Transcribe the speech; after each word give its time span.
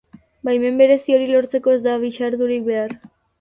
Baimen 0.47 0.79
berezi 0.81 1.15
hori 1.17 1.27
lortzeko 1.33 1.75
ez 1.79 1.83
da 1.89 1.99
bisaturik 2.05 2.67
behar. 2.73 2.99